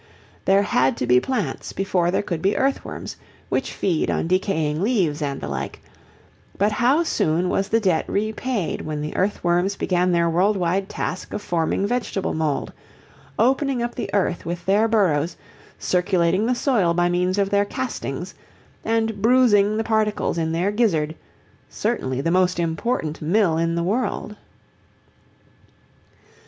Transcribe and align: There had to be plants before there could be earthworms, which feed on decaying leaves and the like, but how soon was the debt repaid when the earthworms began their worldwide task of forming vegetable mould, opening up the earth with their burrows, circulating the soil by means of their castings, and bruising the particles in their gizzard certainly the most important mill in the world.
There 0.45 0.63
had 0.63 0.97
to 0.97 1.05
be 1.05 1.19
plants 1.19 1.73
before 1.73 2.09
there 2.09 2.23
could 2.23 2.41
be 2.41 2.57
earthworms, 2.57 3.17
which 3.49 3.71
feed 3.71 4.09
on 4.09 4.25
decaying 4.25 4.81
leaves 4.81 5.21
and 5.21 5.39
the 5.39 5.47
like, 5.47 5.79
but 6.57 6.71
how 6.71 7.03
soon 7.03 7.49
was 7.49 7.67
the 7.69 7.79
debt 7.79 8.09
repaid 8.09 8.81
when 8.81 8.99
the 9.03 9.15
earthworms 9.15 9.75
began 9.75 10.11
their 10.11 10.27
worldwide 10.27 10.89
task 10.89 11.33
of 11.33 11.41
forming 11.43 11.85
vegetable 11.85 12.33
mould, 12.33 12.73
opening 13.37 13.83
up 13.83 13.93
the 13.93 14.09
earth 14.11 14.43
with 14.43 14.65
their 14.65 14.87
burrows, 14.87 15.37
circulating 15.77 16.47
the 16.47 16.55
soil 16.55 16.95
by 16.95 17.07
means 17.07 17.37
of 17.37 17.51
their 17.51 17.63
castings, 17.63 18.33
and 18.83 19.21
bruising 19.21 19.77
the 19.77 19.83
particles 19.83 20.35
in 20.39 20.51
their 20.51 20.71
gizzard 20.71 21.13
certainly 21.69 22.21
the 22.21 22.31
most 22.31 22.59
important 22.59 23.21
mill 23.21 23.55
in 23.55 23.75
the 23.75 23.83
world. 23.83 24.35